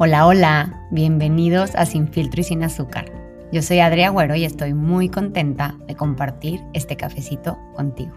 [0.00, 3.10] Hola, hola, bienvenidos a Sin Filtro y Sin Azúcar.
[3.50, 8.12] Yo soy Adria Agüero y estoy muy contenta de compartir este cafecito contigo.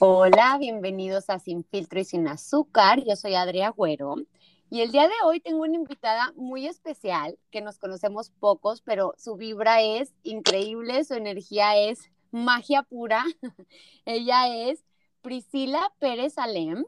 [0.00, 3.04] Hola, bienvenidos a Sin Filtro y Sin Azúcar.
[3.04, 4.16] Yo soy Adria Agüero
[4.70, 9.14] y el día de hoy tengo una invitada muy especial que nos conocemos pocos, pero
[9.18, 13.24] su vibra es increíble, su energía es magia pura.
[14.04, 14.82] Ella es
[15.24, 16.84] Priscila Pérez Alem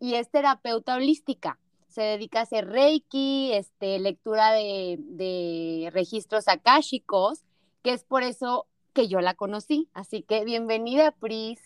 [0.00, 1.58] y es terapeuta holística.
[1.86, 7.44] Se dedica a hacer reiki, este, lectura de, registros akáshicos,
[7.82, 9.88] que es por eso que yo la conocí.
[9.94, 11.60] Así que bienvenida, Pris.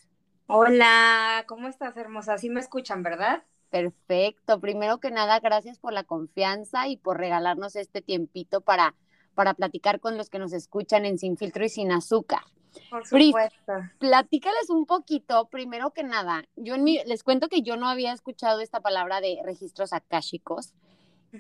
[0.46, 2.37] Hola, ¿cómo estás, hermosa?
[2.37, 3.43] Sí me escuchan, ¿verdad?
[3.71, 4.60] Perfecto.
[4.60, 8.95] Primero que nada, gracias por la confianza y por regalarnos este tiempito para,
[9.34, 12.43] para platicar con los que nos escuchan en Sin Filtro y Sin Azúcar.
[12.88, 13.73] Por supuesto.
[13.98, 18.80] platícales un poquito, primero que nada, yo les cuento que yo no había escuchado esta
[18.80, 20.73] palabra de registros akáshicos,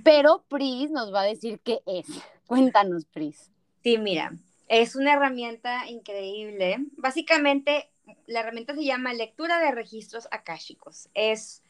[0.04, 2.06] pero Pris nos va a decir qué es.
[2.46, 3.50] Cuéntanos, Pris.
[3.82, 4.32] Sí, mira,
[4.68, 6.78] es una herramienta increíble.
[6.96, 7.90] Básicamente,
[8.26, 11.08] la herramienta se llama lectura de registros akáshicos.
[11.14, 11.62] Es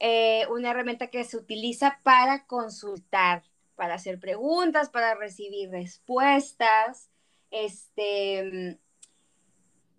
[0.00, 3.44] eh, una herramienta que se utiliza para consultar,
[3.76, 7.08] para hacer preguntas, para recibir respuestas.
[7.50, 8.78] Este,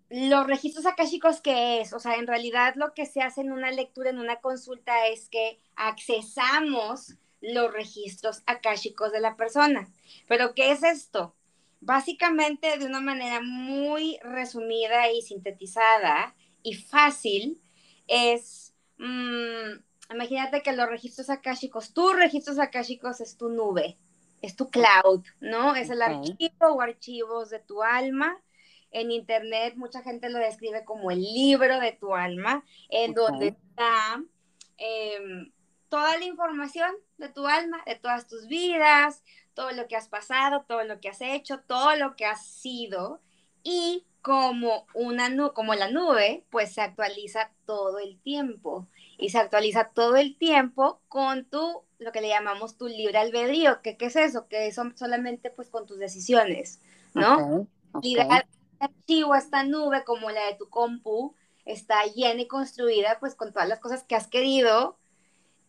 [0.08, 1.92] los registros akáshicos, ¿qué es?
[1.92, 5.28] O sea, en realidad lo que se hace en una lectura, en una consulta, es
[5.28, 9.88] que accesamos los registros akáshicos de la persona.
[10.28, 11.34] Pero, ¿qué es esto?
[11.80, 17.60] Básicamente, de una manera muy resumida y sintetizada y fácil,
[18.06, 23.98] es, mm, imagínate que los registros akáshicos, tus registros akáshicos es tu nube,
[24.40, 25.74] es tu cloud, ¿no?
[25.74, 28.40] Es el archivo o archivos de tu alma
[29.00, 34.22] en internet mucha gente lo describe como el libro de tu alma, en donde está
[34.78, 35.52] em,
[35.90, 40.64] toda la información de tu alma, de todas tus vidas, todo lo que has pasado,
[40.66, 43.20] todo lo que has hecho, todo lo que has sido
[43.62, 49.90] y como una como la nube, pues se actualiza todo el tiempo y se actualiza
[49.90, 54.16] todo el tiempo con tu lo que le llamamos tu libre albedrío, que qué es
[54.16, 56.80] eso, que son solamente pues con tus decisiones,
[57.14, 57.66] ¿no?
[58.86, 63.68] Archivo, esta nube como la de tu compu, está llena y construida pues con todas
[63.68, 64.98] las cosas que has querido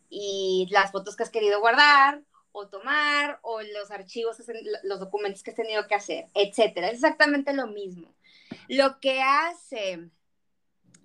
[0.10, 4.38] y las fotos que has querido guardar o tomar o los archivos,
[4.84, 6.88] los documentos que has tenido que hacer, etcétera.
[6.88, 8.14] Es exactamente lo mismo.
[8.68, 10.10] Lo que hace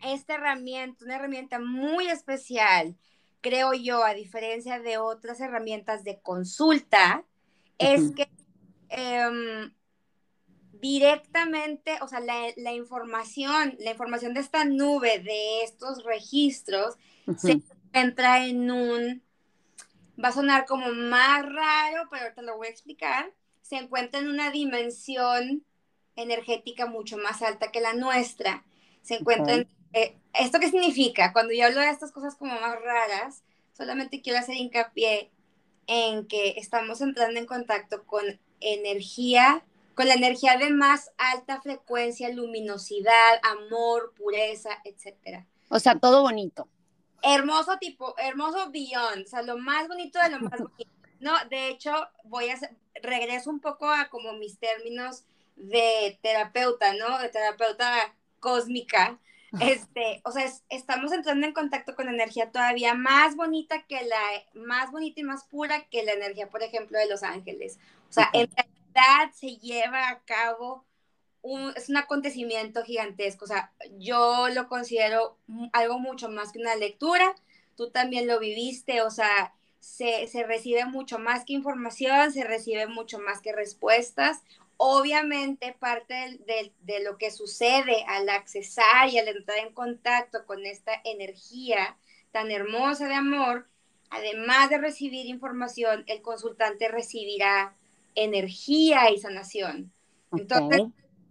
[0.03, 2.97] esta herramienta, una herramienta muy especial,
[3.41, 7.25] creo yo, a diferencia de otras herramientas de consulta,
[7.79, 8.29] es que
[8.89, 9.75] em,
[10.83, 16.97] directamente, o sea, la, información, la información de esta nube, de estos registros,
[17.39, 19.23] se encuentra en un,
[20.23, 23.33] va a sonar como más raro, pero ahorita lo voy a explicar,
[23.63, 25.65] se encuentra en una dimensión
[26.17, 28.65] energética mucho más alta que la nuestra.
[29.03, 31.33] Se encuentra en, eh, ¿Esto qué significa?
[31.33, 35.31] Cuando yo hablo de estas cosas como más raras, solamente quiero hacer hincapié
[35.87, 38.25] en que estamos entrando en contacto con
[38.61, 39.65] energía
[39.95, 45.47] con la energía de más alta frecuencia, luminosidad, amor, pureza, etcétera.
[45.69, 46.69] O sea, todo bonito.
[47.23, 50.91] Hermoso tipo, hermoso beyond, o sea, lo más bonito de lo más bonito.
[51.21, 51.93] No, de hecho,
[52.25, 52.59] voy a
[53.01, 55.25] regreso un poco a como mis términos
[55.57, 57.19] de terapeuta, ¿no?
[57.19, 59.19] De terapeuta cósmica.
[59.61, 64.19] Este, o sea, estamos entrando en contacto con energía todavía más bonita que la,
[64.55, 67.79] más bonita y más pura que la energía, por ejemplo, de los ángeles.
[68.09, 68.31] O sea,
[68.95, 70.85] en se lleva a cabo
[71.43, 73.45] un, es un acontecimiento gigantesco.
[73.45, 75.37] O sea, yo lo considero
[75.73, 77.35] algo mucho más que una lectura.
[77.77, 83.19] Tú también lo viviste, o sea, se, recibe mucho más que información, se recibe mucho
[83.19, 84.43] más que respuestas.
[84.77, 90.93] Obviamente, parte de, lo que sucede al accesar y al entrar en contacto con esta
[91.05, 91.97] energía
[92.31, 93.69] tan hermosa de amor,
[94.11, 97.75] además de recibir información, el consultante recibirá
[98.15, 99.93] energía y sanación.
[100.33, 100.83] Entonces,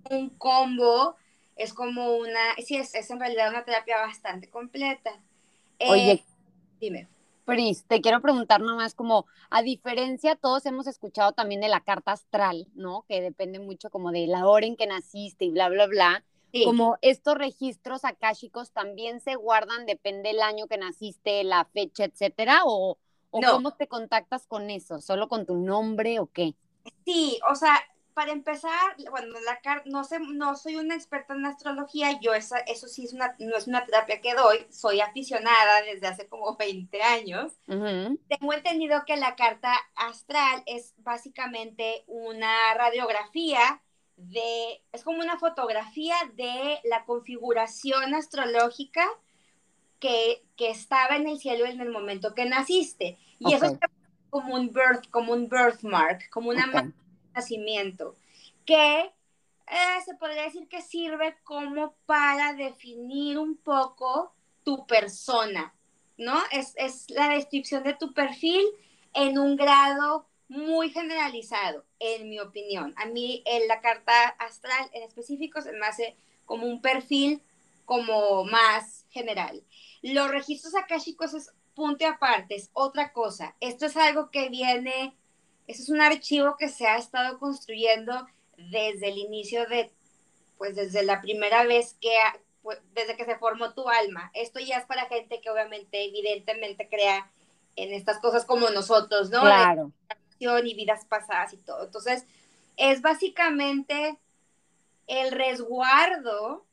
[0.10, 1.16] un combo
[1.56, 5.12] es como una, sí, es, es, en realidad una terapia bastante completa.
[5.80, 6.24] Eh, Oye,
[6.80, 7.08] dime.
[7.46, 12.12] Pris, te quiero preguntar nomás como, a diferencia, todos hemos escuchado también de la carta
[12.12, 13.04] astral, ¿no?
[13.08, 16.24] Que depende mucho como de la hora en que naciste y bla, bla, bla.
[16.66, 22.62] Como estos registros akáshicos también se guardan, depende el año que naciste, la fecha, etcétera,
[22.66, 22.98] o,
[23.30, 26.54] cómo te contactas con eso, solo con tu nombre o qué?
[27.06, 27.82] Sí, o sea,
[28.14, 32.88] para empezar, bueno, la no, sé, no soy una experta en astrología, yo esa, eso
[32.88, 37.02] sí es una, no es una terapia que doy, soy aficionada desde hace como 20
[37.02, 37.54] años.
[37.66, 43.82] Tengo entendido que la carta astral es básicamente una radiografía
[44.18, 49.08] de, es como una fotografía de la configuración astrológica
[50.00, 53.18] que, que estaba en el cielo en el momento que naciste.
[53.40, 53.78] Y eso es
[54.32, 56.92] como un birth, como un birthmark, como una
[57.36, 58.16] nacimiento,
[58.66, 64.34] que eh, se podría decir que sirve como para definir un poco
[64.64, 65.74] tu persona,
[66.18, 66.40] ¿no?
[66.52, 68.66] Es, es la descripción de tu perfil
[69.14, 72.94] en un grado muy generalizado, en mi opinión.
[72.98, 77.42] A mí en la carta astral en específico se me hace como un perfil
[77.86, 79.64] como más general.
[80.02, 83.56] Los registros akáshicos es punto aparte, es otra cosa.
[83.60, 85.16] Esto es algo que viene
[85.72, 88.28] eso es un archivo que se ha estado construyendo
[88.58, 89.90] desde el inicio de,
[90.58, 92.14] pues desde la primera vez que,
[92.62, 94.32] pues, desde que se formó tu alma.
[94.34, 97.32] Esto ya es para gente que obviamente, evidentemente crea
[97.78, 99.42] en estas cosas como nosotros, ¿no?
[99.42, 99.92] Claro.
[100.40, 101.86] y vidas pasadas y todo.
[101.86, 102.26] Entonces,
[102.76, 104.18] es básicamente
[105.08, 106.66] el resguardo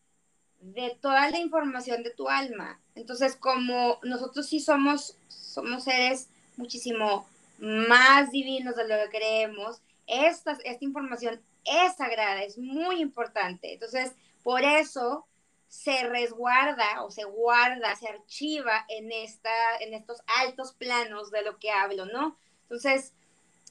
[0.60, 2.80] de toda la información de tu alma.
[2.94, 7.26] Entonces, como nosotros sí somos, somos seres muchísimo
[7.58, 13.74] más divinos de lo que creemos, esta, esta información es sagrada, es muy importante.
[13.74, 14.12] Entonces,
[14.42, 15.26] por eso
[15.68, 21.58] se resguarda o se guarda, se archiva en, esta, en estos altos planos de lo
[21.58, 22.36] que hablo, ¿no?
[22.62, 23.12] Entonces,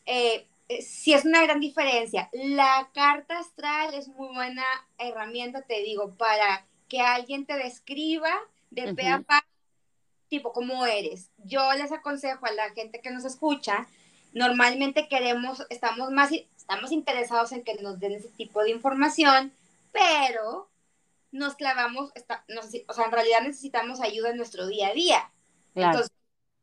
[0.06, 2.30] eh, eh sí es una gran diferencia.
[2.34, 4.64] La carta astral es muy buena
[5.00, 8.32] herramienta, te digo, para que alguien te describa
[8.70, 9.46] de pe a pa
[10.30, 11.30] tipo cómo eres.
[11.38, 13.88] Yo les aconsejo a la gente que nos escucha,
[14.34, 19.54] normalmente queremos, estamos más, estamos interesados en que nos den ese tipo de información,
[19.92, 20.70] pero
[21.32, 22.44] nos clavamos, está,
[22.88, 25.32] o sea, en realidad necesitamos ayuda en nuestro día a día.
[25.76, 26.12] Entonces,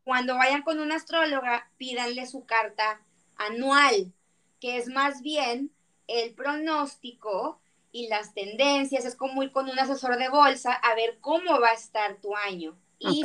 [0.05, 3.01] cuando vayan con una astróloga, pídanle su carta
[3.37, 4.13] anual,
[4.61, 5.71] que es más bien
[6.07, 7.61] el pronóstico
[7.95, 11.69] y las tendencias, es como ir con un asesor de bolsa a ver cómo va
[11.69, 12.77] a estar tu año.
[12.99, 13.23] Y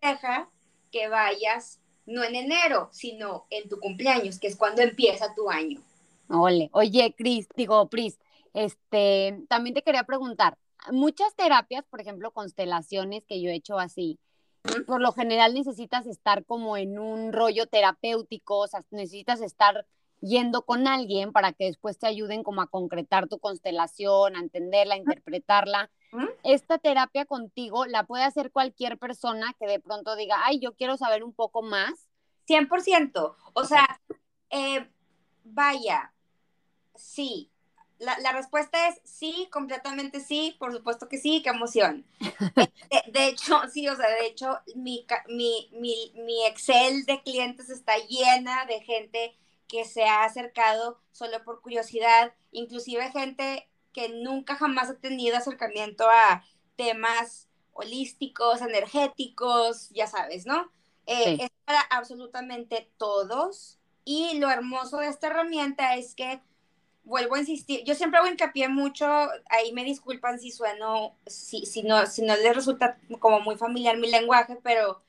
[0.00, 0.48] deja
[0.92, 5.80] que vayas no en enero, sino en tu cumpleaños, que es cuando empieza tu año.
[6.28, 6.70] Ole.
[6.72, 8.16] Oye, Cris, digo, Pris,
[8.54, 10.56] este, también te quería preguntar,
[10.92, 14.20] muchas terapias, por ejemplo, constelaciones que yo he hecho así,
[14.86, 19.84] por lo general necesitas estar como en un rollo terapéutico, o sea, necesitas estar
[20.22, 24.94] yendo con alguien para que después te ayuden como a concretar tu constelación, a entenderla,
[24.94, 25.90] a interpretarla.
[26.44, 30.96] Esta terapia contigo la puede hacer cualquier persona que de pronto diga, ay, yo quiero
[30.96, 32.08] saber un poco más.
[32.48, 33.34] 100%.
[33.54, 34.00] O sea,
[34.50, 34.88] eh,
[35.44, 36.12] vaya,
[36.94, 37.50] sí.
[37.98, 42.04] La, respuesta es sí, completamente sí, por supuesto que sí, qué emoción.
[43.12, 47.96] de, hecho, sí, o sea, de hecho, mi, mi, mi, mi Excel de clientes está
[48.08, 49.36] llena de gente
[49.72, 56.04] que se ha acercado solo por curiosidad, inclusive gente que nunca jamás ha tenido acercamiento
[56.10, 56.44] a
[56.76, 60.70] temas holísticos, energéticos, ya sabes, ¿no?
[61.06, 63.78] Eh, es para absolutamente todos.
[64.04, 66.42] Y lo hermoso de esta herramienta es que,
[67.04, 69.06] vuelvo a insistir, yo siempre hago hincapié mucho,
[69.48, 73.96] ahí me disculpan si sueno, si, si, no, si no les resulta como muy familiar
[73.96, 75.02] mi lenguaje, pero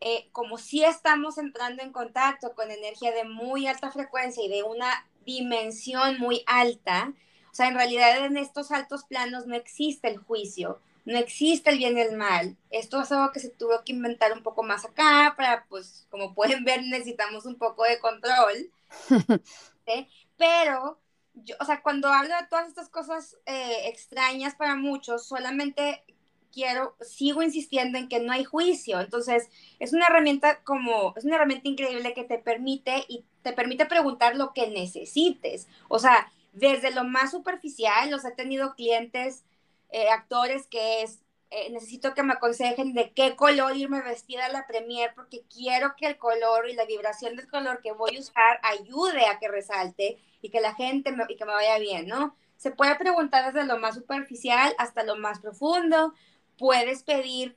[0.00, 4.62] eh, como si estamos entrando en contacto con energía de muy alta frecuencia y de
[4.62, 7.12] una dimensión muy alta,
[7.50, 11.78] o sea, en realidad en estos altos planos no existe el juicio, no existe el
[11.78, 12.56] bien y el mal.
[12.70, 16.34] Esto es algo que se tuvo que inventar un poco más acá para, pues, como
[16.34, 18.70] pueden ver, necesitamos un poco de control.
[20.36, 20.98] Pero,
[21.34, 26.04] yo, o sea, cuando hablo de todas estas cosas eh, extrañas para muchos, solamente
[26.54, 29.00] quiero, sigo insistiendo en que no hay juicio.
[29.00, 33.86] Entonces, es una herramienta como, es una herramienta increíble que te permite y te permite
[33.86, 35.66] preguntar lo que necesites.
[35.88, 39.44] O sea, desde lo más superficial, los he tenido clientes,
[39.90, 41.20] eh, actores que es,
[41.50, 45.94] eh, necesito que me aconsejen de qué color irme vestida a la premier porque quiero
[45.96, 49.48] que el color y la vibración del color que voy a usar ayude a que
[49.48, 52.36] resalte y que la gente me, y que me vaya bien, ¿no?
[52.56, 56.14] Se puede preguntar desde lo más superficial hasta lo más profundo.
[56.58, 57.56] Puedes pedir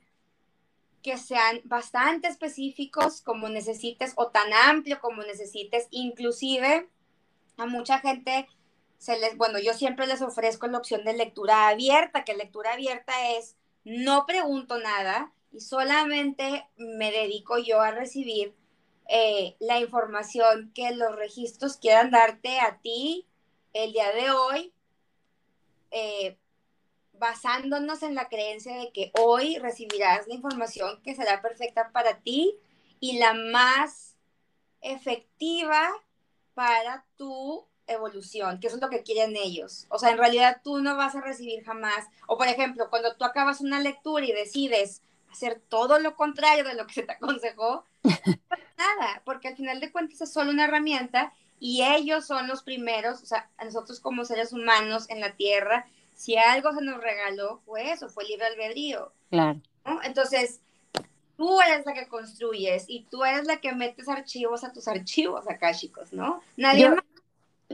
[1.02, 5.86] que sean bastante específicos como necesites o tan amplio como necesites.
[5.90, 6.88] Inclusive
[7.56, 8.48] a mucha gente
[8.98, 13.12] se les, bueno, yo siempre les ofrezco la opción de lectura abierta, que lectura abierta
[13.36, 18.54] es no pregunto nada y solamente me dedico yo a recibir
[19.08, 23.26] eh, la información que los registros quieran darte a ti
[23.72, 24.72] el día de hoy,
[25.90, 26.36] eh,
[27.18, 32.54] basándonos en la creencia de que hoy recibirás la información que será perfecta para ti
[33.00, 34.16] y la más
[34.80, 35.90] efectiva
[36.54, 39.86] para tu evolución, que eso es lo que quieren ellos.
[39.88, 43.24] O sea, en realidad tú no vas a recibir jamás, o por ejemplo, cuando tú
[43.24, 47.84] acabas una lectura y decides hacer todo lo contrario de lo que se te aconsejó,
[48.76, 53.22] nada, porque al final de cuentas es solo una herramienta y ellos son los primeros,
[53.22, 55.86] o sea, nosotros como seres humanos en la Tierra,
[56.18, 59.12] si algo se nos regaló, fue eso, fue libre albedrío.
[59.30, 59.60] Claro.
[60.02, 60.60] Entonces,
[61.36, 65.48] tú eres la que construyes y tú eres la que metes archivos a tus archivos
[65.48, 66.42] acá, chicos, ¿no?
[66.56, 67.04] Nadie más.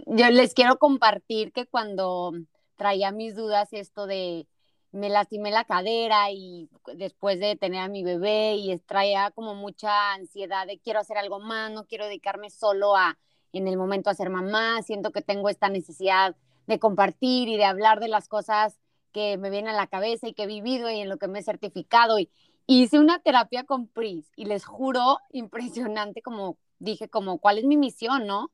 [0.04, 2.34] Yo les quiero compartir que cuando
[2.76, 4.46] traía mis dudas esto de
[4.92, 10.12] me lastimé la cadera y después de tener a mi bebé y traía como mucha
[10.12, 13.16] ansiedad de quiero hacer algo más, no quiero dedicarme solo a
[13.54, 16.36] en el momento a ser mamá, siento que tengo esta necesidad
[16.66, 18.78] de compartir y de hablar de las cosas
[19.12, 21.38] que me vienen a la cabeza y que he vivido y en lo que me
[21.38, 22.18] he certificado.
[22.18, 22.30] Y
[22.66, 27.76] hice una terapia con Pris y les juro, impresionante, como dije, como cuál es mi
[27.76, 28.50] misión, ¿no?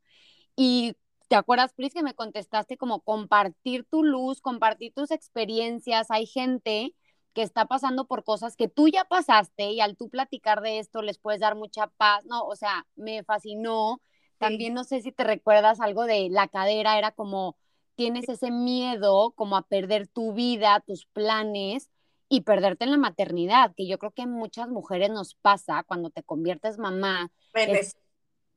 [0.57, 0.95] Y
[1.29, 6.11] te acuerdas, Pris, que me contestaste como compartir tu luz, compartir tus experiencias.
[6.11, 6.95] Hay gente
[7.33, 11.03] que está pasando por cosas que tú ya pasaste y al tú platicar de esto
[11.03, 12.43] les puedes dar mucha paz, ¿no?
[12.45, 14.01] O sea, me fascinó.
[14.39, 17.57] También no sé si te recuerdas algo de la cadera, era como
[18.01, 21.91] tienes ese miedo como a perder tu vida, tus planes
[22.31, 26.23] y perderte en la maternidad, que yo creo que muchas mujeres nos pasa cuando te
[26.23, 27.31] conviertes mamá.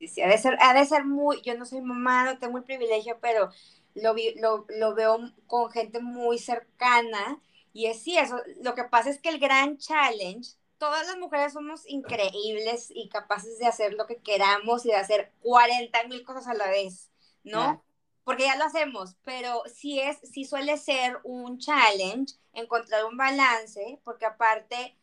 [0.00, 2.64] sí, ha, de ser, ha de ser muy, yo no soy mamá, no tengo el
[2.64, 3.50] privilegio, pero
[3.94, 7.38] lo, lo, lo veo con gente muy cercana
[7.74, 11.52] y es sí, eso, lo que pasa es que el gran challenge, todas las mujeres
[11.52, 16.46] somos increíbles y capaces de hacer lo que queramos y de hacer 40 mil cosas
[16.46, 17.10] a la vez,
[17.42, 17.84] ¿no?
[18.24, 24.00] Porque ya lo hacemos, pero sí es, sí suele ser un challenge encontrar un balance,
[24.04, 24.96] porque aparte,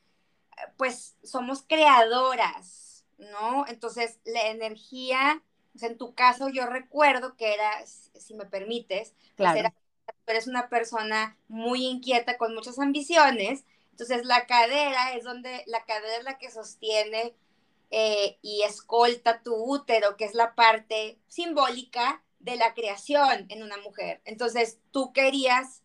[0.77, 3.65] pues somos creadoras, ¿no?
[3.67, 5.43] Entonces, la energía,
[5.81, 9.73] en tu caso yo recuerdo que era, si me permites, pues claro.
[10.25, 16.17] eres una persona muy inquieta con muchas ambiciones, entonces la cadera es donde, la cadera
[16.17, 17.35] es la que sostiene
[17.91, 23.77] eh, y escolta tu útero, que es la parte simbólica de la creación en una
[23.77, 24.21] mujer.
[24.25, 25.81] Entonces tú querías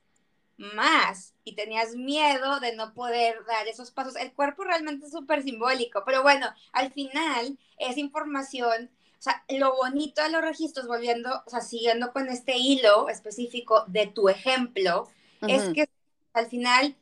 [0.59, 4.17] más y tenías miedo de no poder dar esos pasos.
[4.17, 9.77] El cuerpo realmente es súper simbólico, pero bueno, al final es información, o sea, lo
[9.77, 15.09] bonito de los registros, volviendo, o sea, siguiendo con este hilo específico de tu ejemplo,
[15.43, 15.89] es que
[16.33, 16.97] al final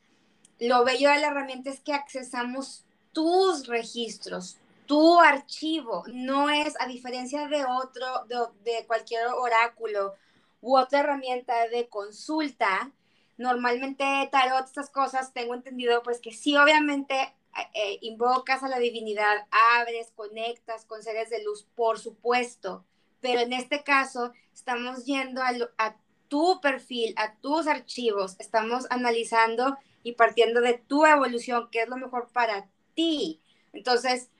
[0.58, 6.86] lo bello de la herramienta es que accesamos tus registros, tu archivo, no es, a
[6.86, 8.26] diferencia de otro,
[8.64, 10.14] de, cualquier oráculo
[10.60, 12.92] u otra herramienta de consulta,
[13.36, 17.34] normalmente tarot, estas cosas, tengo entendido pues que sí, obviamente
[17.74, 19.46] eh, invocas a la divinidad,
[19.78, 22.84] abres, conectas con seres de luz, por supuesto,
[23.20, 25.96] pero en este caso estamos yendo a, a
[26.28, 31.96] tu perfil, a tus archivos, estamos analizando y partiendo de tu evolución, qué es lo
[31.96, 33.40] mejor para ti.
[33.72, 34.30] Entonces,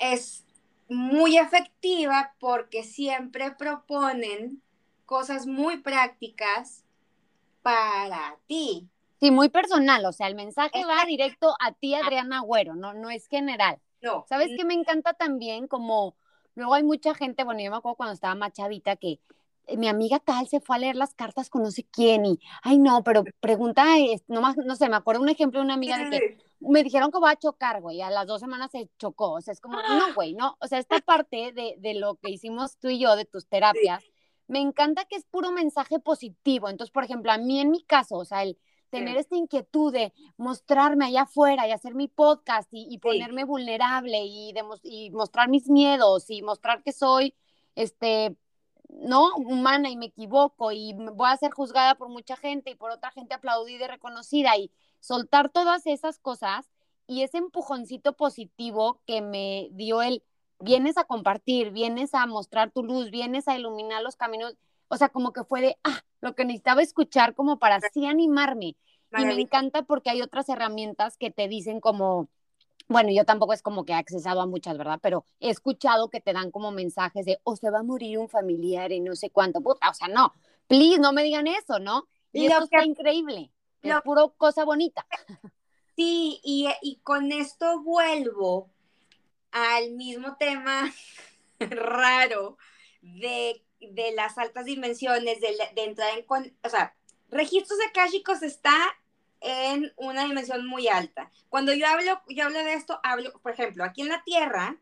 [0.00, 0.44] es
[0.88, 4.60] muy efectiva porque siempre proponen
[5.06, 6.84] cosas muy prácticas
[7.62, 8.88] para ti.
[9.20, 13.10] Sí, muy personal, o sea, el mensaje va directo a ti, Adriana Agüero, no, no
[13.10, 13.78] es general.
[14.00, 14.24] No.
[14.28, 15.68] ¿Sabes qué me encanta también?
[15.68, 16.16] Como
[16.54, 19.20] luego hay mucha gente, bueno, yo me acuerdo cuando estaba más chavita que
[19.76, 22.78] mi amiga tal se fue a leer las cartas con no sé quién y, ay
[22.78, 23.84] no, pero pregunta,
[24.28, 27.10] no, más, no sé, me acuerdo un ejemplo de una amiga de que me dijeron
[27.10, 29.76] que voy a chocar, güey, a las dos semanas se chocó, o sea, es como,
[29.76, 33.16] no, güey, no, o sea, esta parte de, de lo que hicimos tú y yo,
[33.16, 34.04] de tus terapias,
[34.46, 38.16] me encanta que es puro mensaje positivo, entonces, por ejemplo, a mí en mi caso,
[38.16, 38.58] o sea, el
[38.90, 44.52] tener esta inquietud de mostrarme allá afuera y hacer mi podcast y, ponerme vulnerable y,
[44.82, 47.34] y mostrar mis miedos y mostrar que soy,
[47.76, 48.36] este,
[49.00, 52.90] no humana y me equivoco y voy a ser juzgada por mucha gente y por
[52.90, 56.70] otra gente aplaudida y reconocida y soltar todas esas cosas
[57.06, 60.22] y ese empujoncito positivo que me dio el
[60.60, 64.54] vienes a compartir, vienes a mostrar tu luz, vienes a iluminar los caminos,
[64.88, 68.76] o sea, como que fue de, ah, lo que necesitaba escuchar como para así animarme.
[69.18, 72.28] Y me encanta porque hay otras herramientas que te dicen como,
[72.90, 74.98] bueno, yo tampoco es como que he accesado a muchas, ¿verdad?
[75.02, 78.28] Pero he escuchado que te dan como mensajes de, o se va a morir un
[78.28, 80.34] familiar y no sé cuánto, puta, o sea, no,
[80.66, 82.08] please, no me digan eso, ¿no?
[82.32, 83.50] Y, eso está increíble,
[83.82, 85.06] es puro cosa bonita.
[85.96, 88.70] Sí, y, y con esto vuelvo
[89.50, 90.92] al mismo tema
[91.58, 92.58] raro
[93.02, 96.26] de de las altas dimensiones, de, de entrar en,
[96.62, 96.94] o sea,
[97.30, 98.74] registros akáshicos está
[99.40, 101.30] en una dimensión muy alta.
[101.48, 104.76] Cuando yo hablo, yo hablo de esto, hablo, por ejemplo, aquí en la Tierra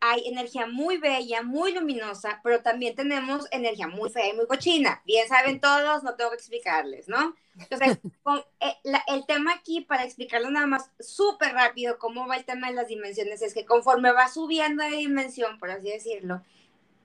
[0.00, 5.02] hay energía muy bella, muy luminosa, pero también tenemos energía muy fea y muy cochina.
[5.04, 7.34] Bien saben todos, no tengo que explicarles, ¿no?
[7.58, 7.98] Entonces,
[8.60, 8.76] eh,
[9.08, 12.88] el tema aquí, para explicarlo nada más súper rápido, cómo va el tema de las
[12.88, 16.42] dimensiones, es que conforme va subiendo de dimensión, por así decirlo,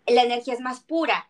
[0.05, 1.29] la energía es más pura,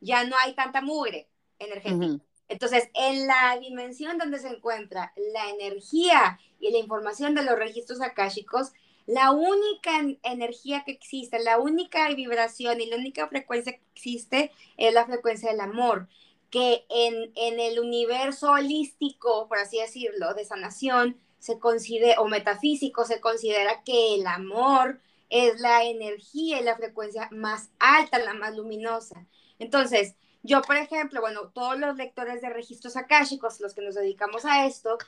[0.00, 1.28] ya no hay tanta mugre
[1.58, 2.24] energética.
[2.48, 8.00] Entonces, en la dimensión donde se encuentra la energía y la información de los registros
[8.00, 8.72] akáshicos,
[9.06, 14.92] la única energía que existe, la única vibración y la única frecuencia que existe es
[14.92, 16.08] la frecuencia del amor,
[16.50, 23.20] que en, el universo holístico, por así decirlo, de sanación, se considera, o metafísico, se
[23.20, 25.00] considera que el amor
[25.30, 29.26] es la energía y la frecuencia más alta, la más luminosa.
[29.58, 34.44] Entonces, yo, por ejemplo, bueno, todos los lectores de registros akáshicos, los que nos dedicamos
[34.44, 34.98] a esto,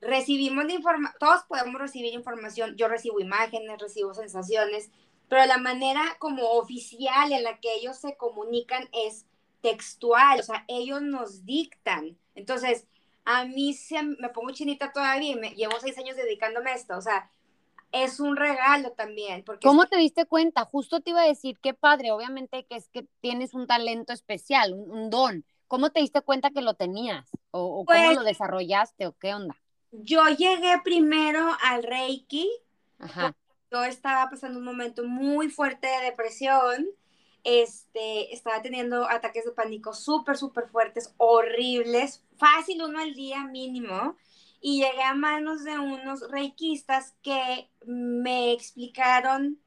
[0.00, 4.90] recibimos información, todos podemos recibir información, yo recibo imágenes, recibo sensaciones,
[5.28, 9.26] pero la manera como oficial en la que ellos se comunican es
[9.62, 12.18] textual, o sea, ellos nos dictan.
[12.34, 12.86] Entonces,
[13.24, 16.96] a mí se, me pongo chinita todavía y me, llevo seis años dedicándome a esto,
[16.96, 17.30] o sea,
[17.94, 19.44] es un regalo también.
[19.44, 20.64] Porque ¿Cómo te diste cuenta?
[20.64, 24.74] Justo te iba a decir, qué padre, obviamente que es que tienes un talento especial,
[24.74, 25.44] un, don.
[25.68, 27.30] ¿Cómo te diste cuenta que lo tenías?
[27.52, 29.56] ¿O, cómo pues lo desarrollaste o qué onda?
[29.92, 32.50] Yo llegué primero al Reiki.
[32.98, 33.34] Ajá.
[33.70, 36.88] Yo estaba pasando un momento muy fuerte de depresión.
[37.44, 44.16] Este, estaba teniendo ataques de pánico súper, súper fuertes, horribles, fácil uno al día mínimo
[44.66, 49.60] y llegué a manos de unos reikistas que me explicaron,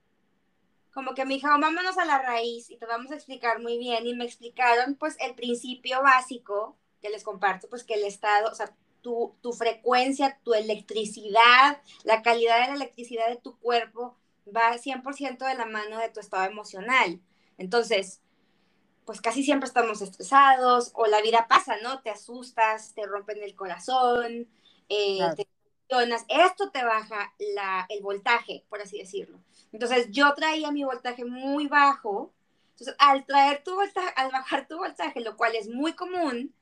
[0.92, 4.08] como que me dijeron, vámonos a la raíz y te vamos a explicar muy bien.
[4.08, 8.56] Y me explicaron, pues, el principio básico que les comparto, pues, que el estado, o
[8.56, 8.74] sea,
[9.04, 15.46] tu, tu frecuencia, tu electricidad, la calidad de la electricidad de tu cuerpo va 100%
[15.46, 17.22] de la mano de tu estado emocional.
[17.60, 18.20] Entonces,
[19.05, 22.01] pues casi siempre estamos estresados o la vida pasa, ¿no?
[22.01, 24.48] Te asustas, te rompen el corazón,
[24.90, 25.20] eh,
[26.28, 29.40] esto te baja la, el voltaje, por así decirlo.
[29.72, 32.34] Entonces yo traía mi voltaje muy bajo,
[32.72, 36.54] entonces al traer tu voltaje, al bajar tu voltaje, lo cual es muy común,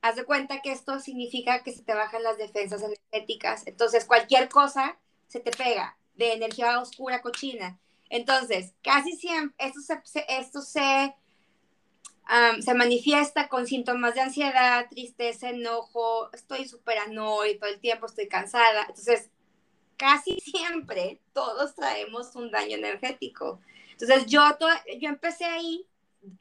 [0.00, 4.48] haz de cuenta que esto significa que se te bajan las defensas energéticas, entonces cualquier
[4.48, 7.78] cosa se te pega de energía oscura, cochina.
[8.10, 11.14] Entonces, casi siempre, esto se, esto se
[12.60, 18.28] se manifiesta con síntomas de ansiedad, tristeza, enojo, estoy súper annoyed todo el tiempo, estoy
[18.28, 18.82] cansada.
[18.82, 19.30] Entonces,
[19.96, 23.60] casi siempre todos traemos un daño energético.
[23.92, 24.42] Entonces, yo,
[25.00, 25.86] yo empecé ahí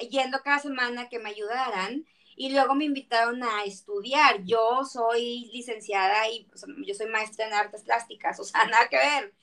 [0.10, 4.44] yendo cada semana que me ayudaran y luego me invitaron a estudiar.
[4.44, 6.48] Yo soy licenciada y
[6.86, 9.34] yo soy maestra en artes plásticas, o sea, nada que ver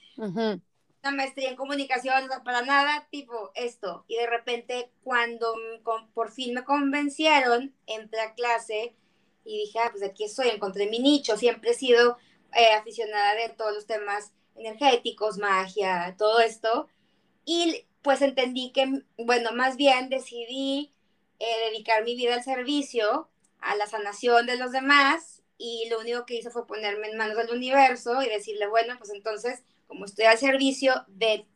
[1.05, 4.05] una maestría en comunicación, para nada, tipo esto.
[4.09, 5.55] Y de repente, cuando
[6.15, 8.95] por fin me convencieron, entré a clase
[9.45, 11.37] y dije, ah, pues aquí estoy, encontré mi nicho.
[11.37, 12.17] Siempre he sido
[12.55, 16.89] eh, aficionada de todos los temas energéticos, magia, todo esto.
[17.45, 20.95] Y pues entendí que, bueno, más bien decidí
[21.39, 23.29] eh, dedicar mi vida al servicio,
[23.61, 25.43] a la sanación de los demás.
[25.59, 29.11] Y lo único que hice fue ponerme en manos del universo y decirle, bueno, pues
[29.11, 31.47] entonces como estoy al servicio de,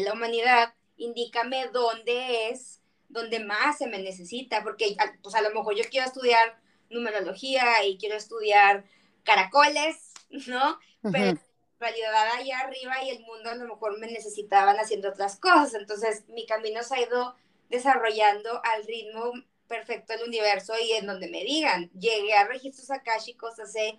[0.00, 5.76] la humanidad, indícame dónde es, dónde más se me necesita, porque pues a lo mejor
[5.76, 6.58] yo quiero estudiar
[6.90, 8.84] numerología y quiero estudiar
[9.24, 10.12] caracoles,
[10.46, 10.78] ¿no?
[11.02, 11.40] Pero en
[11.78, 16.24] realidad allá arriba y el mundo a lo mejor me necesitaban haciendo otras cosas, entonces
[16.28, 17.34] mi camino se ha ido
[17.68, 19.32] desarrollando al ritmo
[19.66, 23.98] perfecto del universo y en donde me digan, llegué a registros akáshicos hace,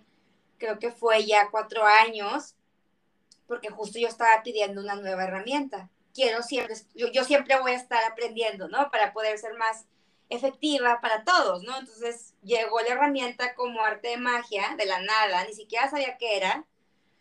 [0.58, 2.53] creo que fue ya cuatro años,
[3.54, 5.88] porque justo yo estaba pidiendo una nueva herramienta.
[6.12, 8.90] Quiero siempre, yo, siempre voy a estar aprendiendo, ¿no?
[8.90, 9.86] Para poder ser más
[10.28, 11.78] efectiva para todos, ¿no?
[11.78, 16.36] Entonces llegó la herramienta como arte de magia, de la nada, ni siquiera sabía qué
[16.36, 16.66] era,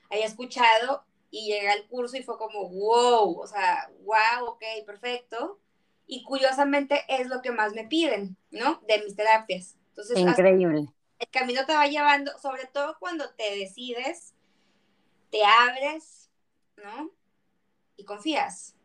[0.10, 5.60] había escuchado y llegué al curso y fue como, wow, o sea, wow, ok, perfecto.
[6.08, 8.82] Y curiosamente es lo que más me piden, ¿no?
[8.88, 9.76] De mis terapias.
[9.90, 10.88] Entonces, Increíble.
[11.20, 14.34] El camino te va llevando, sobre todo cuando te decides
[15.34, 16.23] te abres,
[16.78, 17.12] ¿no?
[17.98, 18.76] Y confías.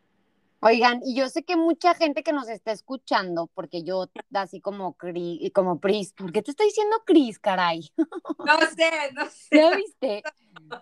[0.61, 4.97] Oigan, y yo sé que mucha gente que nos está escuchando, porque yo así como,
[5.53, 7.89] como Pris, ¿por qué te estoy diciendo Cris, caray?
[8.45, 9.47] No sé, no sé.
[9.51, 10.21] ¿Ya viste?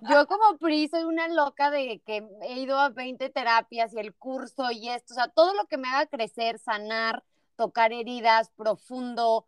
[0.10, 4.16] Yo como Pris soy una loca de que he ido a 20 terapias y el
[4.16, 7.24] curso y esto, o sea, todo lo que me haga crecer, sanar,
[7.56, 9.46] tocar heridas profundo,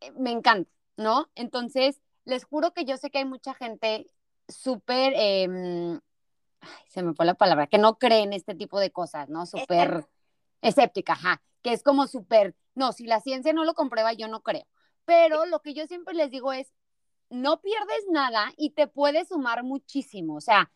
[0.00, 1.28] eh, me encanta, ¿no?
[1.34, 4.06] Entonces, les juro que yo sé que hay mucha gente
[4.48, 5.12] súper,
[6.60, 9.46] em, se me fue la palabra, que no cree en este tipo de cosas, ¿no?
[9.46, 10.06] Súper
[10.62, 14.42] escéptica, ajá, que es como súper, no, si la ciencia no lo comprueba, yo no
[14.42, 14.66] creo.
[15.04, 16.72] Pero lo que yo siempre les digo es,
[17.30, 20.36] no pierdes nada y te puede sumar muchísimo.
[20.36, 20.70] O sea,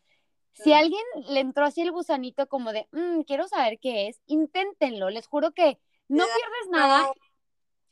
[0.53, 4.21] si a alguien le entró así el gusanito como de, mm, quiero saber qué es,
[4.27, 5.11] inténtenlo.
[5.11, 7.11] Les juro que no pierdes nada.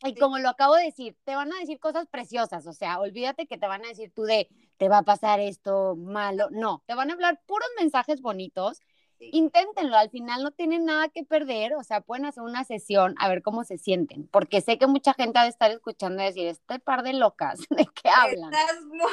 [0.04, 2.66] Y como lo acabo de decir, te van a decir cosas preciosas.
[2.66, 4.48] O sea, olvídate que te van a decir tú de,
[4.78, 6.48] te va a pasar esto malo.
[6.50, 8.80] No, te van a hablar puros mensajes bonitos
[9.20, 13.28] Inténtenlo, al final no tienen nada que perder, o sea, pueden hacer una sesión a
[13.28, 16.46] ver cómo se sienten, porque sé que mucha gente ha de estar escuchando y decir,
[16.46, 18.52] este par de locas, ¿de qué hablan?
[18.54, 19.10] Estás muy...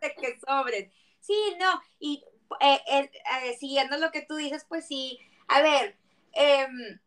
[0.00, 0.92] de que sobres.
[1.20, 2.24] Sí, no, y
[2.60, 5.18] eh, eh, siguiendo lo que tú dices, pues sí,
[5.48, 5.96] a ver,
[6.32, 7.00] em,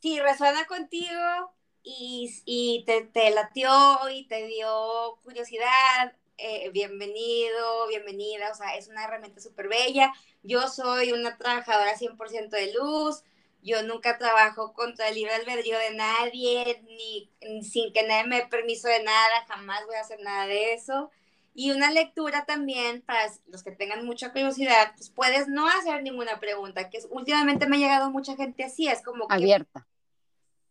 [0.00, 3.70] si resuena contigo y, y te, te latió
[4.10, 10.12] y te dio curiosidad, eh, bienvenido, bienvenida, o sea, es una herramienta súper bella.
[10.42, 13.24] Yo soy una trabajadora 100% de luz,
[13.62, 17.30] yo nunca trabajo contra el libre albedrío de nadie, ni,
[17.62, 21.10] sin que nadie me dé permiso de nada, jamás voy a hacer nada de eso.
[21.54, 26.40] Y una lectura también, para los que tengan mucha curiosidad, pues puedes no hacer ninguna
[26.40, 29.86] pregunta, que últimamente me ha llegado mucha gente así, es como que abierta.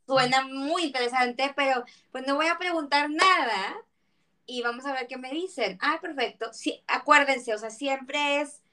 [0.10, 3.86] Suena muy interesante, pero pues no voy a preguntar nada,
[4.48, 5.78] y vamos a ver qué me dicen.
[5.82, 6.52] Ah, perfecto.
[6.52, 8.64] Sí, acuérdense, o sea, siempre es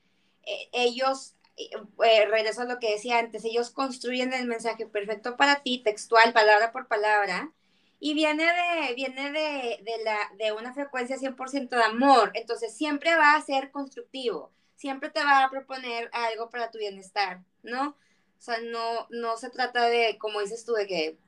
[0.47, 1.69] eh, ellos, eh,
[2.07, 6.33] eh, regreso a lo que decía antes, ellos construyen el mensaje perfecto para ti, textual,
[6.33, 7.53] palabra por palabra,
[8.01, 12.31] y viene de, viene de, de, la, de una frecuencia 100% de amor.
[12.33, 17.43] Entonces, siempre va a ser constructivo, siempre te va a proponer algo para tu bienestar,
[17.63, 17.91] ¿no?
[18.39, 21.19] O sea, no, no se trata de, como dices tú, de que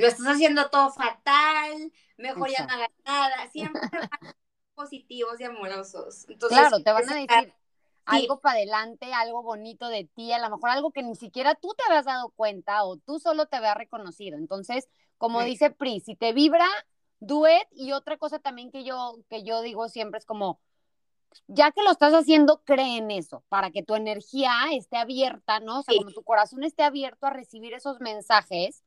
[0.00, 3.80] lo estás haciendo todo fatal, mejor ya no hagas nada, siempre
[4.74, 6.28] positivos y amorosos.
[6.28, 7.54] Entonces, claro, te van a decir
[8.06, 11.74] algo para adelante, algo bonito de ti, a lo mejor algo que ni siquiera tú
[11.76, 14.36] te habías dado cuenta o tú solo te habías reconocido.
[14.36, 16.66] Entonces, como dice Pri, si te vibra,
[17.20, 17.68] do it.
[17.72, 20.60] Y otra cosa también que yo, que yo digo siempre es como,
[21.46, 25.80] ya que lo estás haciendo, cree en eso, para que tu energía esté abierta, ¿no?
[25.80, 28.82] O sea, como tu corazón esté abierto a recibir esos mensajes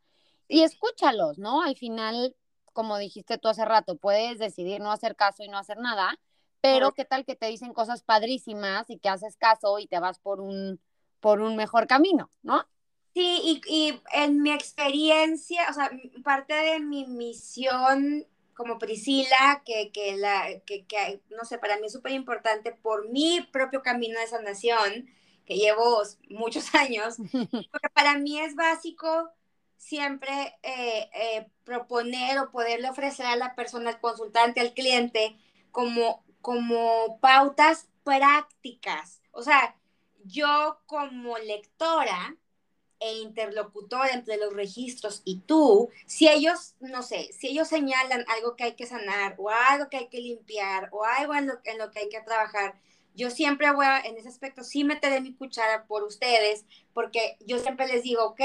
[0.48, 1.62] y escúchalos, ¿no?
[1.62, 2.36] Al final,
[2.74, 6.20] como dijiste tú hace rato, puedes decidir no hacer caso y no hacer nada,
[6.62, 10.20] pero qué tal que te dicen cosas padrísimas y que haces caso y te vas
[10.20, 10.80] por un,
[11.20, 12.66] por un mejor camino, ¿no?
[13.14, 15.92] Sí, y, y en mi experiencia, o sea,
[16.24, 18.26] parte de mi misión
[18.56, 23.10] como Priscila, que, que, la, que, que no sé, para mí es súper importante por
[23.10, 25.10] mi propio camino de sanación,
[25.46, 27.18] que llevo muchos años,
[27.72, 29.30] porque para mí es básico
[29.78, 35.38] siempre eh, eh, proponer o poderle ofrecer a la persona, al consultante, al cliente,
[35.72, 39.22] como, como pautas prácticas.
[39.32, 39.76] O sea,
[40.24, 42.38] yo como lectora
[43.00, 48.56] e interlocutora entre los registros y tú, si ellos, no sé, si ellos señalan algo
[48.56, 51.78] que hay que sanar o algo que hay que limpiar o algo en lo, en
[51.78, 52.76] lo que hay que trabajar,
[53.16, 57.60] yo siempre voy a, en ese aspecto, sí meteré mi cuchara por ustedes, porque yo
[57.60, 58.42] siempre les digo, ok,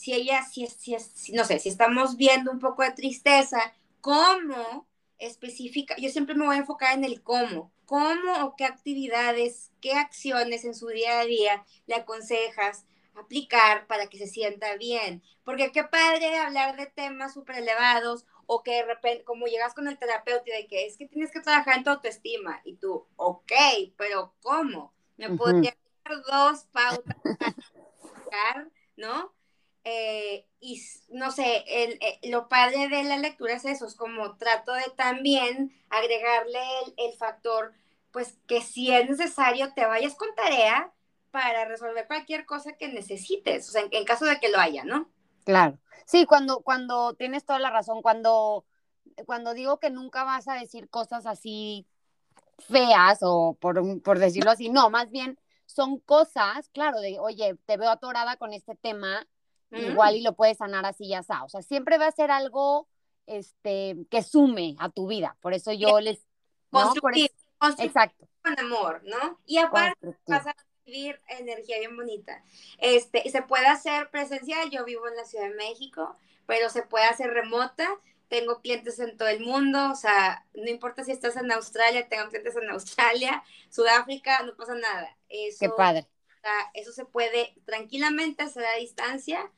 [0.00, 4.88] si ella, si, si, si, no sé, si estamos viendo un poco de tristeza, ¿cómo
[5.18, 5.94] específica?
[5.98, 7.70] Yo siempre me voy a enfocar en el cómo.
[7.84, 14.06] ¿Cómo o qué actividades, qué acciones en su día a día le aconsejas aplicar para
[14.06, 15.22] que se sienta bien?
[15.44, 19.86] Porque qué padre hablar de temas súper elevados o que de repente, como llegas con
[19.86, 23.06] el terapeuta y de que es que tienes que trabajar en tu autoestima y tú,
[23.16, 23.52] ok,
[23.98, 24.94] pero ¿cómo?
[25.18, 27.16] Me podría dar dos pautas
[28.30, 29.34] para ¿no?
[29.84, 34.36] Eh, y no sé, el, eh, lo padre de la lectura es eso, es como
[34.36, 36.60] trato de también agregarle
[36.98, 37.72] el, factor,
[38.10, 40.92] pues que si es necesario te vayas con tarea
[41.30, 45.08] para resolver cualquier cosa que necesites, o sea, en, caso de que lo haya, ¿no?
[45.44, 45.78] Claro.
[46.04, 48.66] Sí, cuando, cuando tienes toda la razón, cuando,
[49.24, 51.86] cuando digo que nunca vas a decir cosas así
[52.58, 57.76] feas o por, por decirlo así, no, más bien son cosas, claro, de, oye, te
[57.76, 59.26] veo atorada con este tema,
[59.70, 61.44] igual y lo puedes sanar así ya está.
[61.44, 62.88] O sea, siempre va a ser algo
[63.26, 65.36] este, que sume a tu vida.
[65.40, 66.26] Por eso yo les...
[66.72, 66.92] ¿no?
[67.78, 68.28] Exacto.
[68.42, 69.38] Con amor, ¿no?
[69.46, 72.42] Y aparte vas a recibir energía bien bonita.
[72.78, 77.04] Este, se puede hacer presencial, yo vivo en la Ciudad de México, pero se puede
[77.04, 77.88] hacer remota.
[78.28, 82.28] Tengo clientes en todo el mundo, o sea, no importa si estás en Australia, tengo
[82.28, 85.16] clientes en Australia, Sudáfrica, no pasa nada.
[85.28, 86.06] Eso, Qué padre.
[86.74, 89.50] eso se puede tranquilamente hacer a distancia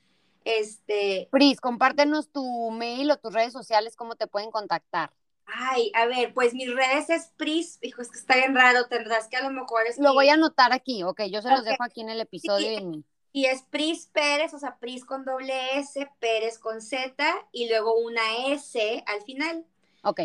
[0.44, 1.28] Este.
[1.30, 5.12] Pris, compártenos tu mail o tus redes sociales, cómo te pueden contactar.
[5.46, 9.28] Ay, a ver, pues mis redes es Pris, hijo, es que está bien raro, tendrás
[9.28, 9.98] que a lo mejor es.
[9.98, 12.78] Lo voy a anotar aquí, ok, yo se los dejo aquí en el episodio.
[12.78, 13.04] Sí.
[13.32, 17.98] Y es Pris Pérez, o sea, Pris con doble S, Pérez con Z y luego
[17.98, 19.66] una S al final.
[20.04, 20.20] Ok.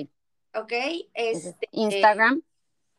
[0.53, 0.73] Ok.
[1.13, 2.41] Este, Instagram.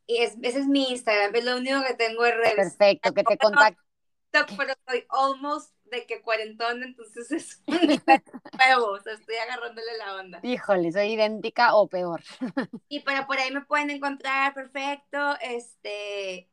[0.06, 2.54] Y es, ese es mi Instagram, es lo único que tengo en redes.
[2.54, 3.82] Perfecto, que te contacte.
[4.30, 10.14] pero estoy almost de que cuarentón, entonces es un nuevo, o sea, estoy agarrándole la
[10.16, 10.40] onda.
[10.42, 12.22] Híjole, soy idéntica o peor.
[12.88, 16.48] Y pero por ahí me pueden encontrar, perfecto, este,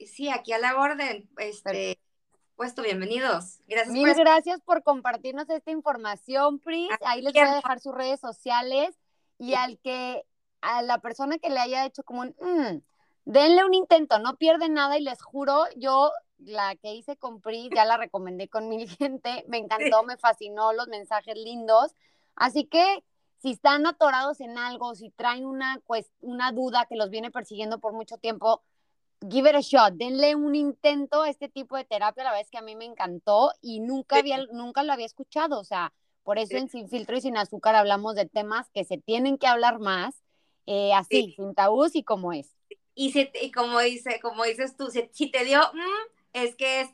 [0.00, 1.98] sí, aquí a la orden, este,
[2.56, 3.60] puesto, bienvenidos.
[3.66, 8.20] Gracias Mil gracias por compartirnos esta información, Pris, ahí les voy a dejar sus redes
[8.20, 8.98] sociales
[9.38, 10.24] y al que,
[10.60, 12.82] a la persona que le haya hecho como un, mm,
[13.28, 17.68] denle un intento, no pierde nada y les juro, yo la que hice con Pri,
[17.74, 21.94] ya la recomendé con mil gente, me encantó, me fascinó los mensajes lindos,
[22.36, 23.04] así que
[23.36, 27.78] si están atorados en algo, si traen una, pues, una duda que los viene persiguiendo
[27.80, 28.62] por mucho tiempo,
[29.30, 32.50] give it a shot, denle un intento a este tipo de terapia, la verdad es
[32.50, 36.38] que a mí me encantó y nunca, había, nunca lo había escuchado, o sea, por
[36.38, 39.80] eso en Sin Filtro y Sin Azúcar hablamos de temas que se tienen que hablar
[39.80, 40.14] más,
[40.64, 42.57] eh, así, sin tabús y como es.
[42.98, 45.60] Y, si, y como, dice, como dices tú, si, te dio...
[45.72, 46.90] Mm, es que es...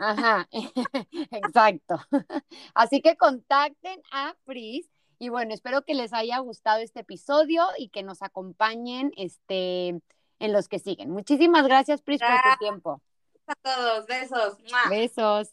[0.00, 0.48] Ajá,
[1.30, 2.00] exacto.
[2.74, 7.90] Así que contacten a Pris y bueno, espero que les haya gustado este episodio y
[7.90, 10.00] que nos acompañen este,
[10.38, 11.10] en los que siguen.
[11.10, 13.02] Muchísimas gracias, Pris, por tu tiempo.
[13.46, 14.56] A todos, besos.
[14.88, 15.50] Besos.